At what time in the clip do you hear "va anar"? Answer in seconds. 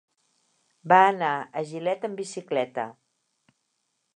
0.93-1.33